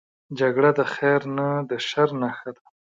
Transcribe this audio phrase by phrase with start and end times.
[0.39, 2.63] جګړه د خیر نه، د شر نښه ده